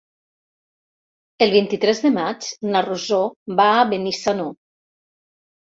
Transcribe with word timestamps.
El 1.47 1.53
vint-i-tres 1.57 2.03
de 2.07 2.13
maig 2.17 2.49
na 2.73 2.83
Rosó 2.89 3.23
va 3.61 3.71
a 3.79 3.87
Benissanó. 3.95 4.53